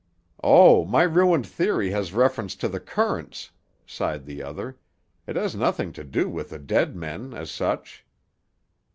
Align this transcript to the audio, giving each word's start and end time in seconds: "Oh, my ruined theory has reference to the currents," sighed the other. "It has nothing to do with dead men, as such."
"Oh, 0.43 0.83
my 0.83 1.03
ruined 1.03 1.45
theory 1.45 1.91
has 1.91 2.11
reference 2.11 2.55
to 2.55 2.67
the 2.67 2.79
currents," 2.79 3.51
sighed 3.85 4.25
the 4.25 4.41
other. 4.41 4.79
"It 5.27 5.35
has 5.35 5.53
nothing 5.53 5.91
to 5.93 6.03
do 6.03 6.27
with 6.27 6.65
dead 6.65 6.95
men, 6.95 7.35
as 7.35 7.51
such." 7.51 8.03